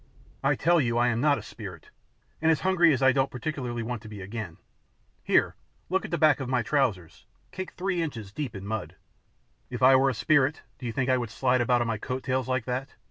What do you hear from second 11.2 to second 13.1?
slide about on my coat tails like that?